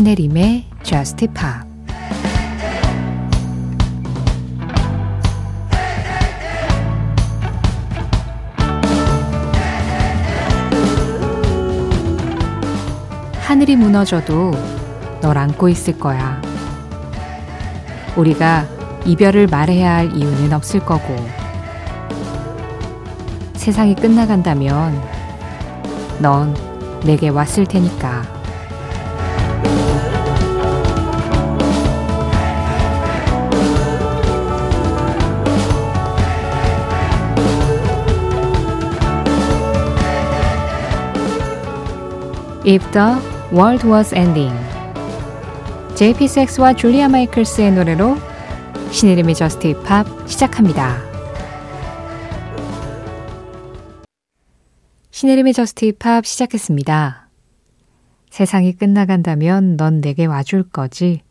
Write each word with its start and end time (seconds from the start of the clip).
신혜림의 0.00 0.64
Just 0.82 1.26
Pop 1.26 1.44
하늘이 13.42 13.76
무너져도 13.76 14.52
널 15.20 15.36
안고 15.36 15.68
있을 15.68 15.98
거야. 15.98 16.40
우리가 18.16 18.66
이별을 19.04 19.48
말해야 19.48 19.96
할 19.96 20.16
이유는 20.16 20.54
없을 20.54 20.80
거고, 20.80 21.14
세상이 23.56 23.96
끝나간다면 23.96 24.98
넌 26.20 26.56
내게 27.04 27.28
왔을 27.28 27.66
테니까. 27.66 28.39
If 42.66 42.90
the 42.92 43.16
world 43.52 43.86
was 43.88 44.14
ending. 44.14 44.54
JP6와 45.94 46.76
줄리아 46.76 47.08
마이클스의 47.08 47.72
노래로 47.72 48.16
신의림의 48.90 49.34
저스트 49.34 49.68
힙합 49.68 50.06
시작합니다. 50.28 50.98
신혜림의 55.10 55.54
Just 55.54 55.86
Pop 55.86 56.26
시작했습니다. 56.26 57.30
세상이 58.28 58.74
끝나간다면 58.74 59.76
넌 59.76 60.00
내게 60.00 60.26
와줄 60.26 60.68
거지. 60.70 61.22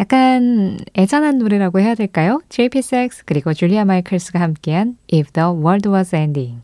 약간 0.00 0.78
애잔한 0.96 1.38
노래라고 1.38 1.78
해야 1.78 1.94
될까요? 1.94 2.40
JP6 2.48 3.22
그리고 3.26 3.52
줄리아 3.52 3.84
마이클스가 3.84 4.40
함께한 4.40 4.96
If 5.12 5.30
the 5.32 5.50
World 5.50 5.88
Was 5.88 6.16
Ending. 6.16 6.62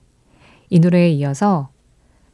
이 0.68 0.80
노래에 0.80 1.10
이어서 1.10 1.68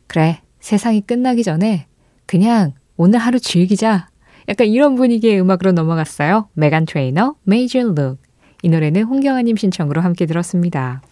그래 0.07 0.42
세상이 0.63 1.01
끝나기 1.03 1.43
전에 1.43 1.87
그냥 2.25 2.73
오늘 2.97 3.19
하루 3.19 3.39
즐기자. 3.39 4.09
약간 4.49 4.69
이런 4.69 4.95
분위기의 4.95 5.41
음악으로 5.41 5.73
넘어갔어요. 5.73 6.49
메간 6.55 6.87
트레이너, 6.87 7.35
Made 7.47 7.72
You 7.72 7.91
Look. 7.91 8.23
이 8.63 8.69
노래는 8.69 9.03
홍경아님 9.03 9.57
신청으로 9.57 10.01
함께 10.01 10.25
들었습니다. 10.25 11.03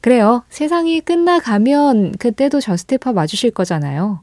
그래요. 0.00 0.42
세상이 0.48 1.00
끝나가면 1.02 2.12
그때도 2.12 2.60
Just 2.60 2.91
Pop 2.91 3.14
와주실 3.14 3.52
거잖아요. 3.52 4.22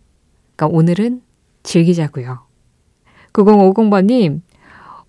그러니까 0.55 0.75
오늘은 0.75 1.21
즐기자고요. 1.61 2.39
9050번님, 3.33 4.41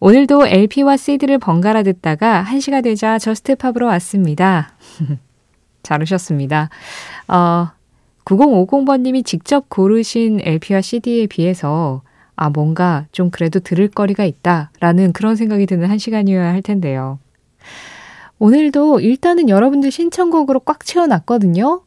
오늘도 0.00 0.46
LP와 0.46 0.98
CD를 0.98 1.38
번갈아 1.38 1.82
듣다가 1.82 2.44
1시가 2.46 2.84
되자 2.84 3.18
Just 3.18 3.43
Pop으로 3.43 3.86
왔습니다. 3.86 4.74
잘 5.82 6.02
오셨습니다. 6.02 6.68
어, 7.26 7.70
9050번님이 8.24 9.24
직접 9.24 9.68
고르신 9.68 10.40
LP와 10.42 10.80
CD에 10.80 11.26
비해서 11.26 12.02
아, 12.36 12.48
뭔가 12.48 13.06
좀 13.12 13.30
그래도 13.30 13.60
들을 13.60 13.88
거리가 13.88 14.24
있다 14.24 14.70
라는 14.80 15.12
그런 15.12 15.36
생각이 15.36 15.66
드는 15.66 15.88
한 15.88 15.98
시간이어야 15.98 16.48
할 16.48 16.62
텐데요. 16.62 17.18
오늘도 18.38 19.00
일단은 19.00 19.50
여러분들 19.50 19.90
신청곡으로 19.90 20.60
꽉 20.60 20.86
채워놨거든요. 20.86 21.82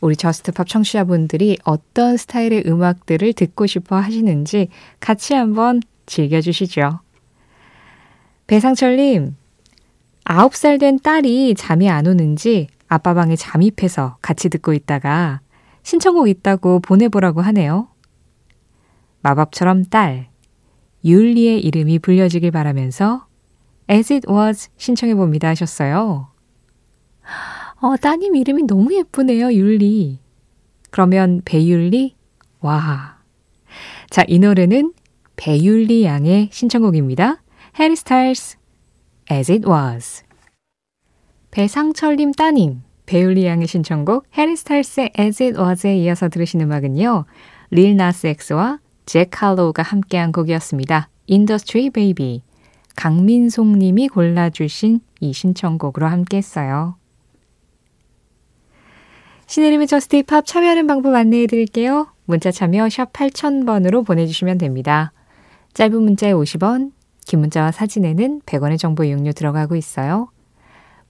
우리 0.00 0.16
Just 0.16 0.45
Pop 0.45 0.66
청취자분들이 0.66 1.58
어떤 1.64 2.16
스타일의 2.16 2.64
음악들을 2.66 3.32
듣고 3.34 3.66
싶어 3.66 3.96
하시는지 3.96 4.68
같이 4.98 5.34
한번 5.34 5.80
즐겨주시죠. 6.06 7.00
배상철님, 8.48 9.36
9살 10.24 10.80
된 10.80 10.98
딸이 10.98 11.54
잠이 11.54 11.88
안 11.88 12.06
오는지 12.06 12.66
아빠 12.90 13.14
방에 13.14 13.36
잠입해서 13.36 14.18
같이 14.20 14.48
듣고 14.48 14.74
있다가 14.74 15.40
신청곡 15.84 16.28
있다고 16.28 16.80
보내보라고 16.80 17.40
하네요. 17.40 17.88
마법처럼 19.22 19.84
딸, 19.84 20.28
율리의 21.04 21.60
이름이 21.60 22.00
불려지길 22.00 22.50
바라면서 22.50 23.26
As 23.88 24.12
It 24.12 24.26
Was 24.28 24.70
신청해 24.76 25.14
봅니다 25.14 25.48
하셨어요. 25.48 26.32
어, 27.80 27.96
따님 27.96 28.34
이름이 28.34 28.64
너무 28.64 28.92
예쁘네요, 28.92 29.52
율리. 29.52 30.18
그러면 30.90 31.42
배율리? 31.44 32.16
와. 32.58 33.18
자, 34.10 34.24
이 34.26 34.40
노래는 34.40 34.94
배율리 35.36 36.04
양의 36.04 36.48
신청곡입니다. 36.50 37.40
해리 37.78 37.94
스타일스, 37.94 38.58
As 39.30 39.52
It 39.52 39.68
Was. 39.68 40.24
배상철님 41.50 42.32
따님, 42.32 42.82
배율리 43.06 43.44
양의 43.44 43.66
신청곡 43.66 44.24
해리 44.38 44.54
스타일스의 44.54 45.10
As 45.18 45.42
It 45.42 45.60
Was에 45.60 45.96
이어서 45.96 46.28
들으신 46.28 46.60
음악은요. 46.60 47.24
릴 47.72 47.96
나스 47.96 48.28
엑스와 48.28 48.78
잭 49.04 49.42
할로우가 49.42 49.82
함께한 49.82 50.30
곡이었습니다. 50.30 51.08
Industry 51.28 51.90
Baby. 51.90 52.42
강민송 52.94 53.78
님이 53.78 54.06
골라주신 54.06 55.00
이 55.20 55.32
신청곡으로 55.32 56.06
함께 56.06 56.36
했어요. 56.36 56.96
신혜림의 59.46 59.88
Just 59.88 60.22
Pop 60.22 60.46
참여하는 60.46 60.86
방법 60.86 61.14
안내해 61.16 61.48
드릴게요. 61.48 62.06
문자 62.26 62.52
참여 62.52 62.88
샵 62.88 63.12
8000번으로 63.12 64.06
보내주시면 64.06 64.58
됩니다. 64.58 65.12
짧은 65.74 66.00
문자에 66.00 66.32
50원, 66.32 66.92
긴 67.26 67.40
문자와 67.40 67.72
사진에는 67.72 68.42
100원의 68.42 68.78
정보 68.78 69.02
이용료 69.02 69.32
들어가고 69.32 69.74
있어요. 69.74 70.28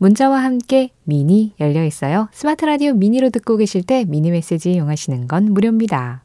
문자와 0.00 0.42
함께 0.42 0.92
미니 1.04 1.52
열려 1.60 1.84
있어요. 1.84 2.30
스마트 2.32 2.64
라디오 2.64 2.94
미니로 2.94 3.28
듣고 3.28 3.58
계실 3.58 3.82
때 3.82 4.06
미니 4.06 4.30
메시지 4.30 4.72
이용하시는 4.72 5.28
건 5.28 5.52
무료입니다. 5.52 6.24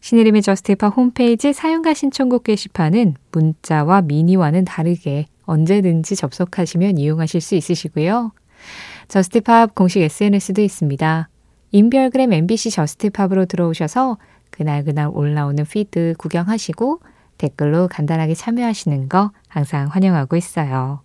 신혜림의 0.00 0.42
Just 0.42 0.73
Pop 0.73 0.96
홈페이지 0.96 1.52
사연과 1.52 1.94
신청곡 1.94 2.42
게시판은 2.42 3.14
문자와 3.30 4.02
미니와는 4.02 4.64
다르게 4.64 5.26
언제든지 5.44 6.16
접속하시면 6.16 6.98
이용하실 6.98 7.40
수 7.40 7.54
있으시고요. 7.54 8.32
Just 9.06 9.46
Pop 9.46 9.76
공식 9.76 10.02
SNS도 10.02 10.60
있습니다. 10.60 11.28
인별그램 11.70 12.32
MBC 12.32 12.72
Just 12.72 12.98
Pop으로 12.98 13.44
들어오셔서 13.44 14.18
그날그날 14.50 15.10
올라오는 15.12 15.64
피드 15.64 16.14
구경하시고 16.18 16.98
댓글로 17.38 17.86
간단하게 17.86 18.34
참여하시는 18.34 19.08
거 19.08 19.30
항상 19.46 19.86
환영하고 19.86 20.34
있어요. 20.34 21.02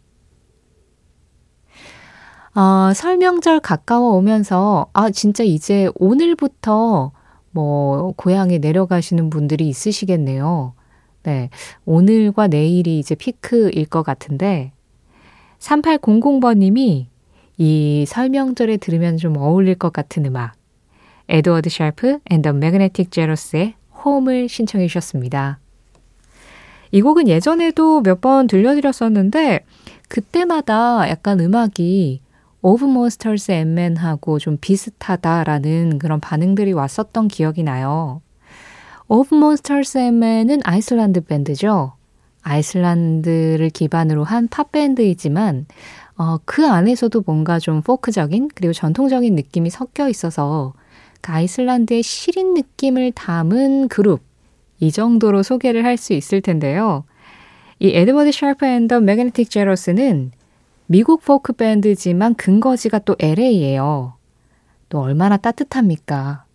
어, 2.56 2.94
설명절 2.94 3.60
가까워 3.60 4.16
오면서, 4.16 4.88
아, 4.94 5.10
진짜 5.10 5.44
이제 5.44 5.90
오늘부터 5.96 7.12
뭐 7.52 8.14
고향에 8.16 8.60
내려가시는 8.60 9.30
분들이 9.30 9.68
있으시겠네요. 9.68 10.74
네. 11.24 11.50
오늘과 11.86 12.48
내일이 12.48 13.00
이제 13.00 13.16
피크일 13.16 13.86
것 13.88 14.04
같은데 14.04 14.72
3800번님이 15.60 17.08
이 17.58 18.06
설명절에 18.08 18.78
들으면 18.78 19.18
좀 19.18 19.36
어울릴 19.38 19.76
것 19.76 19.92
같은 19.92 20.26
음악 20.26 20.54
Edward 21.30 21.70
Sharpe 21.70 22.20
and 22.30 22.42
the 22.44 22.54
Magnetic 22.54 23.12
Zeros의 23.12 23.74
Home을 24.04 24.50
신청해 24.50 24.86
주셨습니다. 24.88 25.58
이 26.92 27.02
곡은 27.02 27.28
예전에도 27.28 28.02
몇 28.02 28.22
번 28.22 28.46
들려드렸었는데 28.48 29.62
그때마다 30.10 31.10
약간 31.10 31.40
음악이 31.40 32.22
Of 32.66 32.84
Monsters 32.84 33.52
and 33.52 33.78
Men하고 33.78 34.40
좀 34.40 34.58
비슷하다라는 34.60 36.00
그런 36.00 36.20
반응들이 36.20 36.74
왔었던 36.74 37.28
기억이 37.28 37.62
나요. 37.62 38.24
Of 39.08 39.36
Monsters 39.36 40.00
and 40.00 40.20
Men은 40.20 40.62
아이슬란드 40.64 41.22
밴드죠. 41.26 41.94
아이슬란드를 42.42 43.70
기반으로 43.70 44.24
한 44.24 44.48
팝밴드이지만 44.48 45.68
어, 46.18 46.40
그 46.44 46.66
안에서도 46.66 47.22
뭔가 47.28 47.60
좀 47.60 47.84
포크적인 47.84 48.50
그리고 48.56 48.74
전통적인 48.74 49.36
느낌이 49.36 49.70
섞여 49.70 50.10
있어서 50.10 50.74
그 51.22 51.34
아이슬란드의 51.34 52.02
시린 52.02 52.56
느낌을 52.56 53.12
담은 53.12 53.90
그룹 53.90 54.22
이 54.80 54.92
정도로 54.92 55.44
소개를 55.44 55.86
할 55.86 55.98
수 55.98 56.14
있을 56.14 56.42
텐데요. 56.42 57.04
이 57.78 57.92
Edward 57.94 58.32
Sharpe 58.32 58.66
and 58.66 58.84
the 58.84 59.02
Magnetic 59.02 59.52
Zeros는 59.52 60.32
미국 60.88 61.24
포크 61.24 61.54
밴드지만 61.54 62.36
근거지가 62.36 63.00
또 63.00 63.16
LA예요. 63.20 64.14
또 64.90 65.00
얼마나 65.02 65.38
따뜻합니까? 65.38 66.46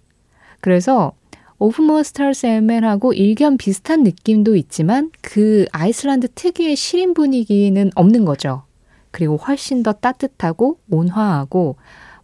그래서 0.61 1.13
오프머 1.59 2.03
스타스 2.03 2.47
ML하고 2.47 3.13
일견 3.13 3.57
비슷한 3.57 4.03
느낌도 4.03 4.57
있지만 4.57 5.11
그 5.21 5.67
아이슬란드 5.73 6.29
특유의 6.35 6.77
시린 6.77 7.13
분위기는 7.13 7.91
없는 7.95 8.25
거죠. 8.25 8.63
그리고 9.11 9.37
훨씬 9.37 9.83
더 9.83 9.93
따뜻하고 9.93 10.79
온화하고 10.91 11.77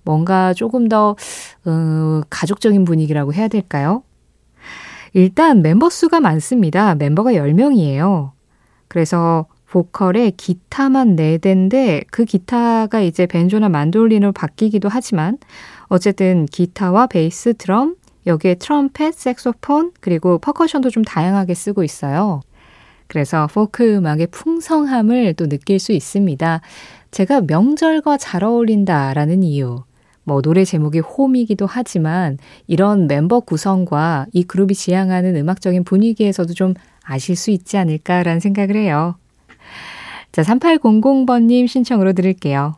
뭔가 0.04 0.54
조금 0.54 0.88
더 0.88 1.16
어, 1.64 2.20
가족적인 2.30 2.84
분위기라고 2.84 3.34
해야 3.34 3.48
될까요? 3.48 4.04
일단 5.12 5.62
멤버 5.62 5.90
수가 5.90 6.20
많습니다. 6.20 6.94
멤버가 6.94 7.32
10명이에요. 7.32 8.30
그래서 8.88 9.46
보컬에 9.68 10.30
기타만 10.36 11.16
4대인데 11.16 12.04
그 12.10 12.24
기타가 12.24 13.00
이제 13.00 13.26
벤조나 13.26 13.68
만돌린으로 13.68 14.32
바뀌기도 14.32 14.88
하지만 14.88 15.38
어쨌든 15.88 16.46
기타와 16.46 17.08
베이스, 17.08 17.54
드럼, 17.54 17.96
여기에 18.26 18.56
트럼펫, 18.56 19.14
색소폰, 19.14 19.92
그리고 20.00 20.38
퍼커션도 20.38 20.90
좀 20.90 21.04
다양하게 21.04 21.54
쓰고 21.54 21.84
있어요. 21.84 22.40
그래서 23.06 23.46
포크 23.46 23.96
음악의 23.96 24.28
풍성함을 24.28 25.34
또 25.34 25.48
느낄 25.48 25.78
수 25.78 25.92
있습니다. 25.92 26.60
제가 27.12 27.42
명절과 27.42 28.18
잘 28.18 28.42
어울린다라는 28.42 29.42
이유. 29.44 29.84
뭐 30.24 30.42
노래 30.42 30.64
제목이 30.64 30.98
Home이기도 30.98 31.66
하지만 31.66 32.36
이런 32.66 33.06
멤버 33.06 33.38
구성과 33.38 34.26
이 34.32 34.42
그룹이 34.42 34.74
지향하는 34.74 35.36
음악적인 35.36 35.84
분위기에서도 35.84 36.52
좀 36.54 36.74
아실 37.04 37.36
수 37.36 37.52
있지 37.52 37.78
않을까라는 37.78 38.40
생각을 38.40 38.74
해요. 38.74 39.14
자, 40.36 40.42
3800번님 40.42 41.66
신청으로 41.66 42.12
들을게요. 42.12 42.76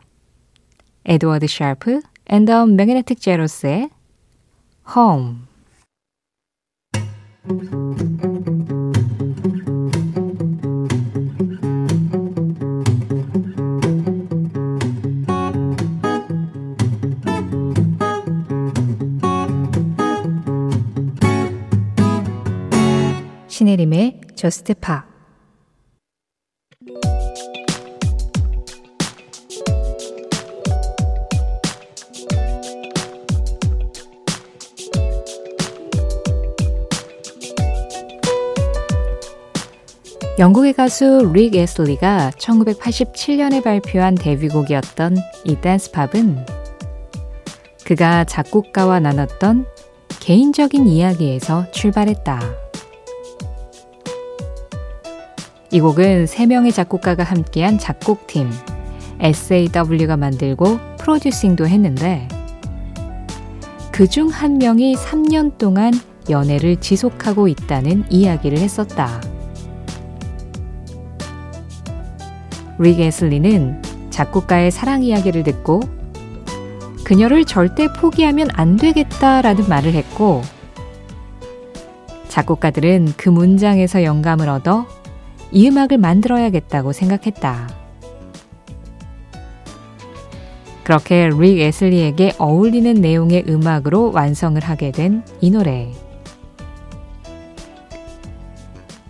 Edward 1.03 1.47
Sharpe 1.47 1.99
and 2.29 2.48
the 2.48 2.67
Magnetic 2.67 3.19
Zeros의 3.19 3.89
Home 4.95 5.39
신혜림의 23.49 24.21
저스트 24.35 24.75
파 24.75 25.08
영국의 40.39 40.71
가수 40.71 41.29
릭 41.33 41.53
에슬리가 41.55 42.31
1987년에 42.37 43.61
발표한 43.61 44.15
데뷔곡이었던 44.15 45.17
이 45.43 45.55
댄스팝은 45.55 46.45
그가 47.83 48.23
작곡가와 48.23 49.01
나눴던 49.01 49.65
개인적인 50.21 50.87
이야기에서 50.87 51.69
출발했다. 51.71 52.39
이 55.71 55.81
곡은 55.81 56.23
3명의 56.23 56.73
작곡가가 56.73 57.23
함께한 57.23 57.77
작곡팀 57.77 58.49
SAW가 59.19 60.15
만들고 60.15 60.79
프로듀싱도 60.99 61.67
했는데 61.67 62.29
그 63.91 64.07
중 64.07 64.29
한 64.29 64.57
명이 64.57 64.95
3년 64.95 65.57
동안 65.57 65.91
연애를 66.29 66.77
지속하고 66.77 67.49
있다는 67.49 68.05
이야기를 68.09 68.57
했었다. 68.59 69.19
릭 72.79 72.99
에슬리는 72.99 73.81
작곡가의 74.09 74.71
사랑 74.71 75.03
이야기를 75.03 75.43
듣고 75.43 75.81
그녀를 77.03 77.45
절대 77.45 77.91
포기하면 77.91 78.47
안 78.53 78.77
되겠다라는 78.77 79.67
말을 79.67 79.93
했고 79.93 80.41
작곡가들은 82.29 83.13
그 83.17 83.29
문장에서 83.29 84.03
영감을 84.03 84.47
얻어 84.47 84.85
이 85.51 85.67
음악을 85.67 85.97
만들어야겠다고 85.97 86.93
생각했다. 86.93 87.69
그렇게 90.83 91.29
릭 91.29 91.59
에슬리에게 91.59 92.33
어울리는 92.37 92.93
내용의 92.93 93.45
음악으로 93.47 94.11
완성을 94.11 94.61
하게 94.63 94.91
된 94.91 95.23
이 95.41 95.51
노래. 95.51 95.91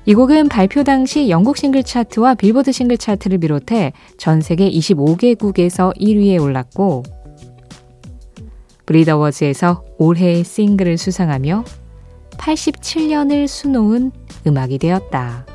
이 0.10 0.16
곡은 0.16 0.50
발표 0.50 0.84
당시 0.84 1.30
영국 1.30 1.56
싱글 1.56 1.84
차트와 1.84 2.34
빌보드 2.34 2.72
싱글 2.72 2.98
차트를 2.98 3.38
비롯해 3.38 3.94
전 4.18 4.42
세계 4.42 4.68
25개국에서 4.68 5.96
1위에 5.96 6.42
올랐고 6.42 7.04
브리더워즈에서 8.88 9.86
올해의 10.00 10.44
싱글을 10.44 10.98
수상하며 10.98 11.64
87년을 12.32 13.48
수놓은 13.48 14.12
음악이 14.48 14.80
되었다. 14.80 15.46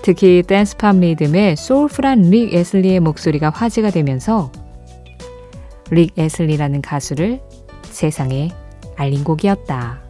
특히 0.00 0.42
댄스팝 0.46 0.96
리듬의 0.96 1.56
소울풀한 1.56 2.22
릭 2.22 2.54
에슬리의 2.54 3.00
목소리가 3.00 3.50
화제가 3.50 3.90
되면서 3.90 4.50
릭 5.90 6.18
에슬리라는 6.18 6.80
가수를 6.80 7.42
세상에 7.82 8.48
알린 8.96 9.24
곡이었다. 9.24 10.05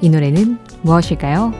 이 0.00 0.08
노래는 0.10 0.58
무엇일까요? 0.82 1.52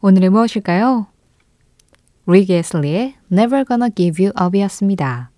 오늘의 0.00 0.30
무엇일까요? 0.30 1.08
릭 2.26 2.50
에슬리의 2.50 3.14
Never 3.32 3.64
Gonna 3.64 3.90
Give 3.92 4.24
You 4.24 4.32
Up이었습니다. 4.40 5.30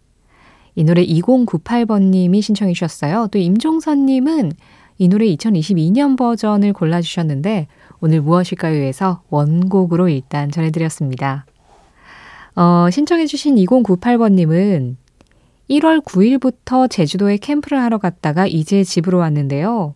이 0.74 0.84
노래 0.84 1.02
2098번님이 1.06 2.42
신청해 2.42 2.74
주셨어요. 2.74 3.28
또 3.32 3.38
임종선님은 3.38 4.52
이 4.98 5.08
노래 5.08 5.24
2022년 5.26 6.18
버전을 6.18 6.74
골라주셨는데 6.74 7.68
오늘 8.00 8.20
무엇일까요에서 8.20 9.22
원곡으로 9.30 10.10
일단 10.10 10.50
전해드렸습니다. 10.50 11.46
어, 12.54 12.88
신청해 12.90 13.24
주신 13.24 13.56
2098번님은 13.56 14.96
1월 15.68 16.04
9일부터 16.04 16.88
제주도에 16.88 17.38
캠프를 17.38 17.82
하러 17.82 17.98
갔다가 17.98 18.46
이제 18.46 18.84
집으로 18.84 19.18
왔는데요. 19.18 19.94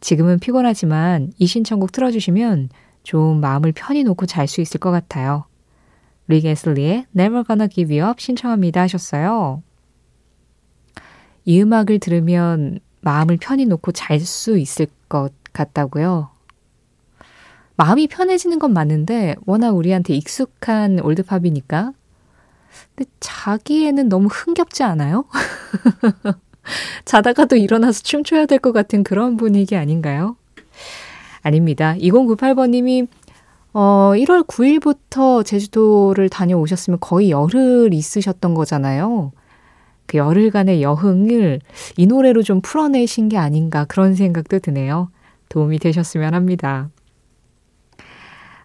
지금은 0.00 0.38
피곤하지만 0.38 1.32
이 1.38 1.46
신청곡 1.46 1.92
틀어주시면 1.92 2.68
좀 3.02 3.40
마음을 3.40 3.72
편히 3.72 4.04
놓고 4.04 4.26
잘 4.26 4.46
수 4.46 4.60
있을 4.60 4.78
것 4.80 4.90
같아요. 4.90 5.46
릭 6.28 6.44
에슬리의 6.44 7.06
Never 7.16 7.44
Gonna 7.44 7.68
Give 7.68 7.98
You 7.98 8.10
Up 8.10 8.20
신청합니다 8.20 8.82
하셨어요. 8.82 9.62
이 11.46 11.60
음악을 11.62 11.98
들으면 11.98 12.80
마음을 13.00 13.38
편히 13.38 13.64
놓고 13.66 13.92
잘 13.92 14.20
수 14.20 14.58
있을 14.58 14.86
것 15.08 15.32
같다고요. 15.54 16.30
마음이 17.76 18.06
편해지는 18.06 18.58
건 18.58 18.72
맞는데 18.72 19.36
워낙 19.46 19.70
우리한테 19.70 20.14
익숙한 20.14 21.00
올드팝이니까 21.00 21.92
근데 22.94 23.10
자기에는 23.20 24.08
너무 24.08 24.28
흥겹지 24.28 24.82
않아요? 24.82 25.24
자다가도 27.04 27.56
일어나서 27.56 28.02
춤춰야 28.02 28.46
될 28.46 28.58
것 28.58 28.72
같은 28.72 29.04
그런 29.04 29.36
분위기 29.36 29.76
아닌가요? 29.76 30.36
아닙니다. 31.42 31.94
2098번님이 31.98 33.06
어, 33.74 34.12
1월 34.14 34.46
9일부터 34.46 35.44
제주도를 35.44 36.28
다녀오셨으면 36.28 37.00
거의 37.00 37.30
열흘 37.30 37.92
있으셨던 37.92 38.54
거잖아요. 38.54 39.32
그 40.06 40.16
열흘간의 40.18 40.82
여흥을 40.82 41.60
이 41.96 42.06
노래로 42.06 42.42
좀 42.42 42.60
풀어내신 42.60 43.28
게 43.28 43.36
아닌가 43.36 43.84
그런 43.84 44.14
생각도 44.14 44.58
드네요. 44.60 45.10
도움이 45.48 45.78
되셨으면 45.80 46.34
합니다. 46.34 46.88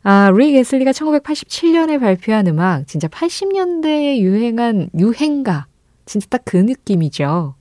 아, 0.04 0.32
릭 0.32 0.56
에슬리가 0.56 0.92
1987년에 0.92 2.00
발표한 2.00 2.48
음악, 2.48 2.88
진짜 2.88 3.08
80년대에 3.08 4.20
유행한 4.20 4.90
유행가. 4.98 5.68
진짜 6.06 6.28
딱 6.30 6.42
그 6.46 6.58
느낌이죠. 6.58 7.56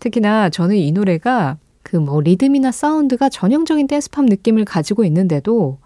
특히나 0.00 0.48
저는 0.50 0.76
이 0.76 0.90
노래가 0.92 1.58
그 1.82 1.96
뭐 1.98 2.20
리듬이나 2.20 2.72
사운드가 2.72 3.28
전형적인 3.28 3.86
댄스팝 3.86 4.24
느낌을 4.26 4.64
가지고 4.64 5.04
있는데도 5.04 5.78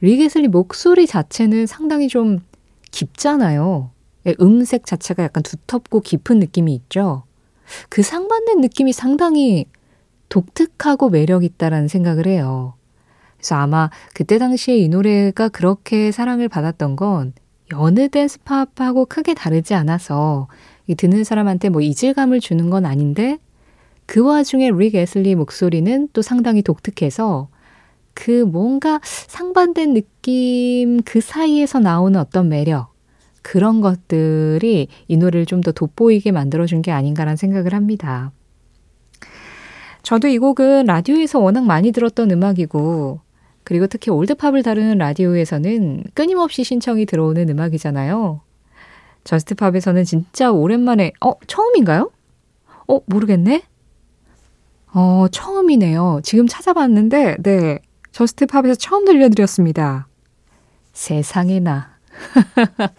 릭 0.00 0.20
에슬리 0.20 0.48
목소리 0.48 1.06
자체는 1.06 1.66
상당히 1.66 2.08
좀 2.08 2.40
깊잖아요. 2.90 3.90
예, 4.26 4.34
음색 4.40 4.86
자체가 4.86 5.22
약간 5.24 5.42
두텁고 5.42 6.00
깊은 6.00 6.38
느낌이 6.40 6.74
있죠. 6.74 7.24
그 7.88 8.02
상반된 8.02 8.60
느낌이 8.60 8.92
상당히 8.92 9.66
독특하고 10.28 11.10
매력 11.10 11.44
있다라는 11.44 11.88
생각을 11.88 12.26
해요. 12.26 12.74
그래서 13.40 13.56
아마 13.56 13.90
그때 14.14 14.38
당시에 14.38 14.76
이 14.76 14.88
노래가 14.88 15.48
그렇게 15.48 16.12
사랑을 16.12 16.48
받았던 16.48 16.96
건 16.96 17.32
여느 17.72 18.08
댄스 18.08 18.40
팝하고 18.44 19.06
크게 19.06 19.34
다르지 19.34 19.74
않아서 19.74 20.48
듣는 20.96 21.24
사람한테 21.24 21.70
뭐 21.70 21.80
이질감을 21.80 22.40
주는 22.40 22.68
건 22.68 22.84
아닌데 22.84 23.38
그 24.06 24.20
와중에 24.20 24.70
릭 24.72 24.94
애슬리 24.96 25.34
목소리는 25.34 26.08
또 26.12 26.20
상당히 26.20 26.62
독특해서 26.62 27.48
그 28.12 28.44
뭔가 28.44 29.00
상반된 29.02 29.94
느낌 29.94 31.00
그 31.02 31.20
사이에서 31.20 31.78
나오는 31.78 32.18
어떤 32.20 32.48
매력 32.48 32.92
그런 33.42 33.80
것들이 33.80 34.88
이 35.08 35.16
노래를 35.16 35.46
좀 35.46 35.62
더 35.62 35.72
돋보이게 35.72 36.32
만들어준 36.32 36.82
게 36.82 36.90
아닌가라는 36.90 37.36
생각을 37.36 37.72
합니다. 37.72 38.32
저도 40.02 40.28
이 40.28 40.38
곡은 40.38 40.86
라디오에서 40.86 41.38
워낙 41.38 41.64
많이 41.64 41.92
들었던 41.92 42.30
음악이고 42.30 43.20
그리고 43.64 43.86
특히 43.86 44.10
올드팝을 44.10 44.62
다루는 44.62 44.98
라디오에서는 44.98 46.04
끊임없이 46.14 46.64
신청이 46.64 47.06
들어오는 47.06 47.48
음악이잖아요. 47.48 48.40
Just 49.24 49.45
Pop에서는 49.45 50.04
진짜 50.04 50.50
오랜만에 50.50 51.12
어 51.20 51.32
처음인가요? 51.46 52.10
어 52.88 53.00
모르겠네. 53.06 53.62
어 54.92 55.26
처음이네요. 55.30 56.20
지금 56.22 56.46
찾아봤는데 56.46 57.36
네 57.42 57.78
Just 58.12 58.35
Pop에서 58.35 58.74
처음 58.74 59.04
들려드렸습니다. 59.04 60.08
세상에나. 60.92 61.90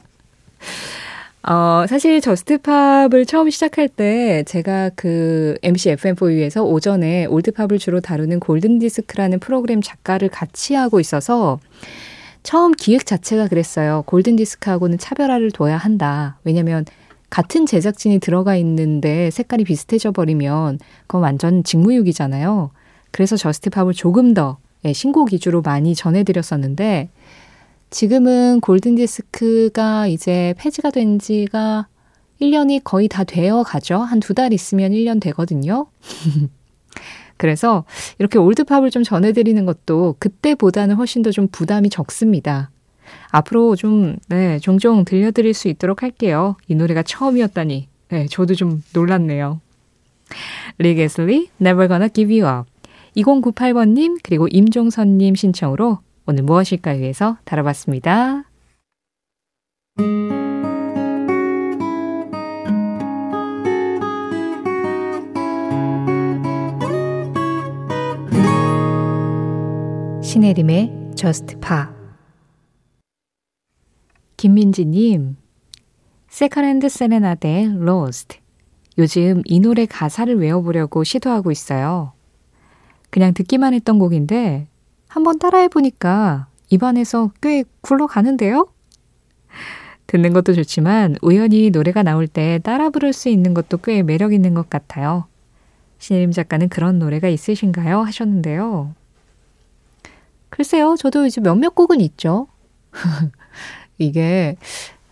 어, 1.44 1.86
사실 1.88 2.22
Just 2.22 2.63
Pop을 2.63 3.26
처음 3.26 3.50
시작할 3.50 3.90
때 3.90 4.44
제가 4.44 4.92
그 4.96 5.58
MBC 5.64 5.96
FM4U에서 5.96 6.64
오전에 6.64 7.26
올드팝을 7.26 7.80
주로 7.80 8.00
다루는 8.00 8.40
골든디스크라는 8.40 9.40
프로그램 9.40 9.82
작가를 9.82 10.30
같이 10.30 10.76
하고 10.76 11.00
있어서 11.00 11.60
처음 12.44 12.74
기획 12.74 13.08
자체가 13.08 13.48
그랬어요. 13.48 14.04
골든디스크하고는 14.06 15.00
차별화를 15.00 15.52
둬야 15.52 15.78
한다. 15.78 16.38
왜냐면 16.44 16.86
같은 17.32 17.66
제작진이 17.66 18.20
들어가 18.20 18.56
있는데 18.58 19.32
색깔이 19.32 19.64
비슷해져 19.64 20.12
버리면 20.12 20.78
그건 21.08 21.22
완전 21.24 21.64
직무유기잖아요. 21.64 22.70
그래서 23.10 23.36
저스트팝을 23.36 23.94
조금 23.94 24.36
더 24.36 24.58
예, 24.86 24.94
신곡 24.94 25.34
위주로 25.34 25.62
많이 25.62 25.96
전해드렸었는데 25.96 27.10
지금은 27.92 28.62
골든디스크가 28.62 30.08
이제 30.08 30.54
폐지가 30.58 30.92
된 30.92 31.20
지가 31.20 31.88
1년이 32.40 32.82
거의 32.84 33.08
다 33.08 33.24
되어 33.24 33.64
가죠. 33.64 33.98
한 34.00 34.20
두 34.20 34.34
달 34.34 34.54
있으면 34.54 34.92
1년 34.94 35.22
되거든요. 35.22 35.88
그래서 37.38 37.84
이렇게 38.18 38.38
올드팝을 38.40 38.92
좀 38.92 39.04
전해드리는 39.04 39.66
것도 39.66 40.16
그때보다는 40.20 40.96
훨씬 40.96 41.22
더 41.22 41.32
좀 41.32 41.48
부담이 41.52 41.90
적습니다. 41.90 42.72
앞으로 43.32 43.76
좀, 43.76 44.16
네, 44.30 44.58
종종 44.60 45.04
들려드릴 45.04 45.54
수 45.54 45.68
있도록 45.68 46.02
할게요. 46.02 46.56
이 46.68 46.76
노래가 46.76 47.04
처음이었다니. 47.04 47.90
네, 48.10 48.26
저도 48.28 48.56
좀 48.56 48.84
놀랐네요. 48.94 49.60
리게슬리, 50.78 51.50
Never 51.60 51.88
Gonna 51.90 52.10
Give 52.14 52.42
You 52.42 52.60
Up. 52.62 52.70
2098번님, 53.18 54.20
그리고 54.24 54.48
임종선님 54.50 55.36
신청으로 55.36 56.00
오늘 56.26 56.44
무엇일까 56.44 56.92
위해서 56.92 57.38
다뤄봤습니다. 57.46 58.46
신혜림의 70.24 71.12
Just 71.16 71.58
Pop 71.60 71.86
김민지님 74.38 75.36
Secondhand 76.30 76.88
Serenade 76.88 77.64
Lost 77.76 78.40
요즘 78.98 79.42
이 79.46 79.60
노래 79.60 79.86
가사를 79.86 80.40
외워보려고 80.40 81.04
시도하고 81.04 81.52
있어요. 81.52 82.14
그냥 83.10 83.34
듣기만 83.34 83.74
했던 83.74 84.00
곡인데 84.00 84.68
한번 85.12 85.40
따라해보니까 85.40 86.48
입안에서 86.70 87.32
꽤 87.42 87.66
굴러가는데요? 87.82 88.70
듣는 90.08 90.32
것도 90.32 90.54
좋지만 90.54 91.18
우연히 91.22 91.70
노래가 91.70 92.02
나올 92.02 92.28
때 92.28 92.60
따라 92.64 92.90
부를 92.90 93.12
수 93.12 93.28
있는 93.28 93.54
것도 93.54 93.80
꽤 93.80 94.04
매력 94.04 94.32
있는 94.32 94.54
것 94.54 94.70
같아요. 94.70 95.26
신혜림 96.00 96.32
작가는 96.32 96.70
그런 96.70 96.98
노래가 96.98 97.28
있으신가요? 97.28 98.00
하셨는데요. 98.00 98.96
글쎄요, 100.50 100.96
저도 100.98 101.26
이제 101.26 101.42
몇몇 101.42 101.76
곡은 101.76 102.00
있죠. 102.00 102.48
이게, 103.98 104.56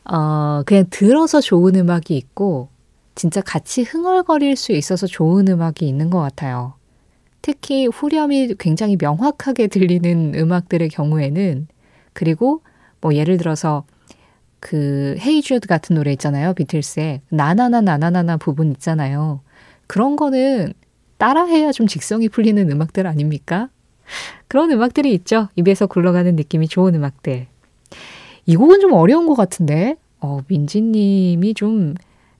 어, 0.05 0.63
그냥 0.65 0.85
들어서 0.89 1.41
좋은 1.41 1.75
음악이 1.75 2.15
있고, 2.15 2.69
진짜 3.15 3.41
같이 3.41 3.83
흥얼거릴 3.83 4.55
수 4.55 4.71
있어서 4.71 5.07
좋은 5.07 5.49
음악이 5.49 5.85
있는 5.85 6.09
것 6.09 6.21
같아요. 6.21 6.78
특히 7.41 7.87
후렴이 7.87 8.55
굉장히 8.59 8.97
명확하게 8.99 9.67
들리는 9.67 10.33
음악들의 10.35 10.89
경우에는 10.89 11.67
그리고 12.13 12.61
뭐 13.01 13.13
예를 13.15 13.37
들어서 13.37 13.85
그 14.59 15.15
헤이 15.19 15.41
주드 15.41 15.67
같은 15.67 15.95
노래 15.95 16.11
있잖아요. 16.11 16.53
비틀스의 16.53 17.21
나나나 17.29 17.81
나나나나 17.81 18.37
부분 18.37 18.71
있잖아요. 18.71 19.41
그런 19.87 20.15
거는 20.15 20.73
따라해야 21.17 21.71
좀 21.71 21.87
직성이 21.87 22.29
풀리는 22.29 22.69
음악들 22.69 23.07
아닙니까? 23.07 23.69
그런 24.47 24.71
음악들이 24.71 25.13
있죠. 25.13 25.49
입에서 25.55 25.87
굴러가는 25.87 26.35
느낌이 26.35 26.67
좋은 26.67 26.95
음악들. 26.95 27.47
이 28.45 28.55
곡은 28.55 28.79
좀 28.79 28.93
어려운 28.93 29.27
것 29.27 29.35
같은데, 29.35 29.95
어, 30.19 30.39
민지님이 30.47 31.53
좀, 31.53 31.93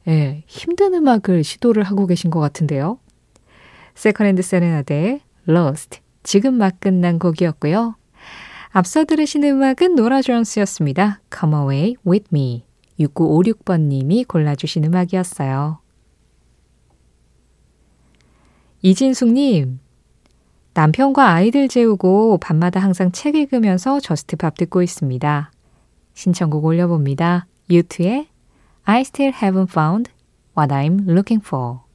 예, 0.07 0.43
힘든 0.47 0.93
음악을 0.95 1.43
시도를 1.43 1.83
하고 1.83 2.07
계신 2.07 2.31
것 2.31 2.39
같은데요. 2.39 2.97
Secondhand 3.99 4.41
Serenade의 4.41 5.19
Lost 5.49 5.99
지금 6.23 6.53
막 6.53 6.79
끝난 6.79 7.19
곡이었고요. 7.19 7.97
앞서 8.69 9.03
들으신 9.03 9.43
음악은 9.43 9.95
노라 9.95 10.21
존스였습니다. 10.21 11.19
Come 11.37 11.53
Away 11.53 11.95
With 12.07 12.29
Me 12.31 12.63
6956번님이 12.97 14.25
골라주신 14.25 14.85
음악이었어요. 14.85 15.79
이진숙님, 18.83 19.81
남편과 20.75 21.33
아이들 21.33 21.67
재우고 21.67 22.37
밤마다 22.37 22.79
항상 22.79 23.11
책 23.11 23.35
읽으면서 23.35 23.99
Just 23.99 24.31
Pop 24.31 24.55
듣고 24.55 24.81
있습니다. 24.81 25.51
신청곡 26.13 26.63
올려봅니다. 26.63 27.47
U2의 27.69 28.29
I 28.85 29.01
Still 29.01 29.33
Haven't 29.33 29.71
Found 29.71 30.09
What 30.57 30.73
I'm 30.73 31.01
Looking 31.09 31.45
For 31.45 31.88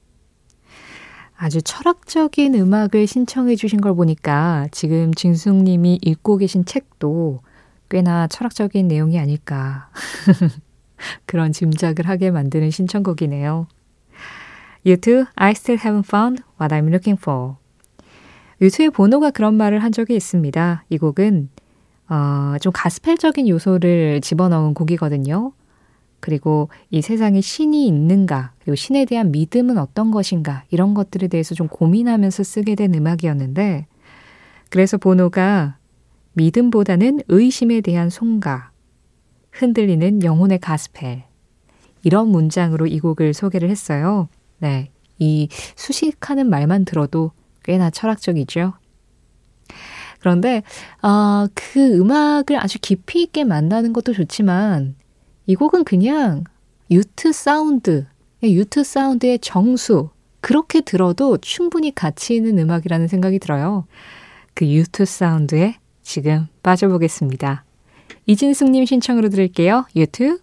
아주 1.45 1.61
철학적인 1.61 2.55
음악을 2.55 3.07
신청해 3.07 3.57
주신 3.57 3.83
걸 3.83 3.95
보니까 3.95 4.67
지금 4.71 5.13
진숙님이 5.13 5.99
읽고 6.01 6.39
계신 6.39 6.65
책도 6.65 7.43
꽤나 7.91 8.27
철학적인 8.29 8.89
내용이 8.89 9.19
아닐까. 9.19 9.91
그런 11.27 11.53
짐작을 11.53 12.09
하게 12.09 12.31
만드는 12.31 12.71
신청곡이네요. 12.71 13.67
Too, 15.03 15.27
I 15.35 15.51
still 15.51 15.79
haven't 15.79 16.07
found 16.09 16.43
what 16.59 16.75
I'm 16.75 16.89
looking 16.89 17.21
for. 17.21 17.57
유튜의 18.63 18.89
보노가 18.89 19.31
그런 19.31 19.53
말을 19.53 19.81
한 19.83 19.93
적이 19.93 20.17
있습니다. 20.17 20.85
이 20.89 20.97
곡은 20.97 21.51
어, 22.09 22.55
좀 22.63 22.73
가스펠적인 22.75 23.49
요소를 23.49 24.23
집어넣은 24.23 24.73
곡이거든요. 24.73 25.53
그리고 26.25 26.71
이 26.89 27.03
세상에 27.03 27.43
신이 27.43 27.87
있는가, 27.87 28.55
그리고 28.61 28.77
신에 28.77 29.05
대한 29.05 29.31
믿음은 29.31 29.77
어떤 29.77 30.11
것인가, 30.11 30.65
이런 30.71 30.95
것들에 30.95 31.29
대해서 31.29 31.55
좀 31.55 31.69
고민하면서 31.69 32.43
쓰게 32.43 32.77
된 32.77 32.95
음악이었는데, 32.95 33.87
그래서 34.71 34.97
보노가 34.97 35.77
믿음보다는 36.33 37.21
의심에 37.29 37.83
대한 37.83 38.09
송가, 38.09 38.71
흔들리는 39.53 40.23
영혼의 40.23 40.61
가스펠, 40.61 41.25
이런 42.05 42.29
문장으로 42.29 42.87
이 42.87 43.01
곡을 43.01 43.35
소개를 43.35 43.69
했어요. 43.69 44.31
네. 44.61 44.91
이 45.19 45.49
수식하는 45.77 46.49
말만 46.49 46.87
들어도 46.87 47.33
꽤나 47.65 47.91
철학적이죠. 47.91 48.73
그런데, 50.21 50.63
어, 51.03 51.49
그 51.53 51.99
음악을 51.99 52.59
아주 52.59 52.79
깊이 52.81 53.25
있게 53.25 53.45
만나는 53.45 53.93
것도 53.93 54.15
좋지만, 54.15 54.95
이 55.47 55.55
곡은 55.55 55.85
그냥 55.85 56.45
유트 56.91 57.33
사운드, 57.33 58.07
유트 58.43 58.85
사운드의 58.85 59.39
정수, 59.41 60.11
그렇게 60.41 60.81
들어도 60.81 61.39
충분히 61.39 61.95
가치 61.95 62.35
있는 62.35 62.59
음악이라는 62.59 63.09
생각이 63.09 63.39
들어요. 63.39 63.87
그 64.55 64.67
유트 64.67 65.05
사운드에 65.05 65.77
지금 66.03 66.49
빠져보겠습니다. 66.63 67.65
이진숙님 68.27 68.87
신청으로 68.87 69.29
들을게요. 69.29 69.87
유트 69.97 70.41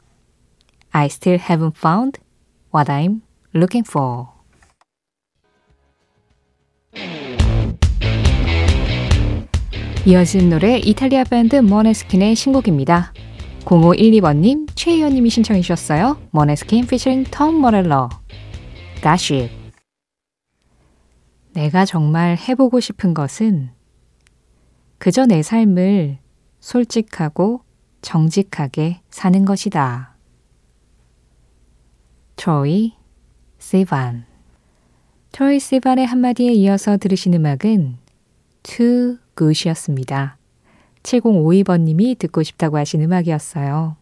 I 0.91 1.05
still 1.05 1.39
haven't 1.39 1.77
found 1.77 2.19
what 2.73 2.91
I'm 2.91 3.21
looking 3.55 3.87
for. 3.87 4.25
이어진 10.05 10.49
노래 10.49 10.79
이탈리아 10.79 11.23
밴드 11.23 11.55
머네스킨의 11.55 12.35
신곡입니다. 12.35 13.13
0512번님, 13.65 14.67
최희연님이 14.75 15.29
신청해 15.29 15.61
주셨어요. 15.61 16.17
머네스킨 16.31 16.87
피처링 16.87 17.25
톰 17.25 17.61
머렐러, 17.61 18.09
가시 19.01 19.49
내가 21.53 21.85
정말 21.85 22.37
해보고 22.37 22.79
싶은 22.79 23.13
것은 23.13 23.71
그저 24.97 25.25
내 25.25 25.41
삶을 25.41 26.19
솔직하고 26.59 27.61
정직하게 28.01 29.01
사는 29.09 29.45
것이다. 29.45 30.15
트로이 32.35 32.93
시반 33.59 34.25
트로이 35.31 35.59
시반의 35.59 36.05
한마디에 36.05 36.51
이어서 36.53 36.97
들으신 36.97 37.33
음악은 37.33 37.97
Too 38.63 39.17
Good이었습니다. 39.37 40.40
7052번님이 41.03 42.17
듣고 42.17 42.43
싶다고 42.43 42.77
하신 42.77 43.01
음악이었어요. 43.01 43.95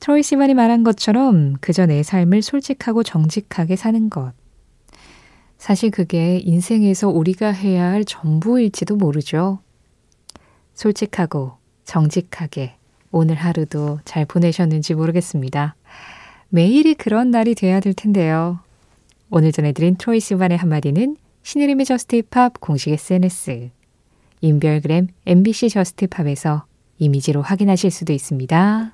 트로이 0.00 0.22
시반이 0.22 0.54
말한 0.54 0.82
것처럼 0.82 1.54
그저 1.60 1.86
내 1.86 2.02
삶을 2.02 2.42
솔직하고 2.42 3.02
정직하게 3.02 3.76
사는 3.76 4.10
것. 4.10 4.32
사실 5.58 5.92
그게 5.92 6.38
인생에서 6.38 7.08
우리가 7.08 7.52
해야 7.52 7.84
할 7.84 8.04
전부일지도 8.04 8.96
모르죠. 8.96 9.60
솔직하고 10.74 11.52
정직하게 11.84 12.74
오늘 13.12 13.36
하루도 13.36 14.00
잘 14.04 14.24
보내셨는지 14.24 14.94
모르겠습니다. 14.94 15.76
매일이 16.48 16.94
그런 16.94 17.30
날이 17.30 17.54
돼야 17.54 17.78
될 17.78 17.94
텐데요. 17.94 18.58
오늘 19.30 19.52
전해드린 19.52 19.94
트로이 19.96 20.18
시반의 20.18 20.58
한마디는 20.58 21.16
신의림의 21.44 21.86
저스티팝 21.86 22.60
공식 22.60 22.90
SNS, 22.90 23.70
인별그램 24.42 25.06
MBC 25.24 25.70
저스티팝에서 25.70 26.66
이미지로 26.98 27.42
확인하실 27.42 27.90
수도 27.90 28.12
있습니다. 28.12 28.92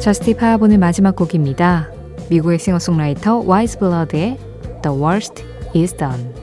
Just 0.00 0.35
Pop 0.35 0.62
오늘 0.62 0.78
마지막 0.78 1.14
곡입니다. 1.14 1.90
미국의 2.30 2.58
싱어송라이터 2.58 3.42
Weyes 3.46 3.78
Blood의 3.78 4.38
The 4.82 4.98
Worst 4.98 5.44
Is 5.74 5.94
Done 5.94 6.39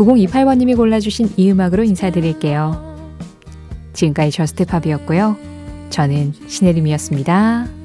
9028번님이 0.00 0.76
골라주신 0.76 1.34
이 1.36 1.50
음악으로 1.50 1.84
인사드릴게요. 1.84 2.88
지금까지 3.92 4.30
저스티팝이었고요. 4.32 5.36
저는 5.90 6.32
신혜림이었습니다. 6.46 7.79